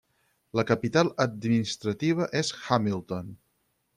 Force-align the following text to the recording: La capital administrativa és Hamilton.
La 0.59 0.63
capital 0.69 1.11
administrativa 1.25 2.29
és 2.41 2.51
Hamilton. 2.63 3.33